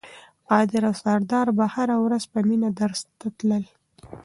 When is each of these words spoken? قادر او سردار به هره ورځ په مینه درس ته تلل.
قادر 0.49 0.83
او 0.89 0.93
سردار 1.03 1.47
به 1.57 1.65
هره 1.73 1.95
ورځ 2.03 2.23
په 2.31 2.39
مینه 2.47 2.69
درس 2.79 2.99
ته 3.19 3.27
تلل. 3.37 3.63